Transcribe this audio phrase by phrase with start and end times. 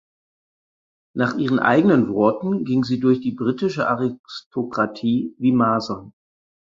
[1.15, 6.11] Nach ihren eigenen Worten ging sie durch die britische Aristokratie „wie Masern“.